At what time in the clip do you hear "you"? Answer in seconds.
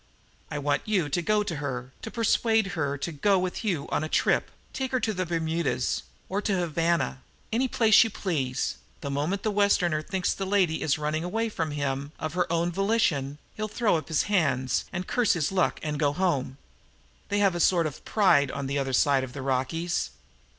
0.87-1.09, 3.63-3.87, 8.03-8.09